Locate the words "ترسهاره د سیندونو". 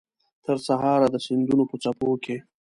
0.45-1.63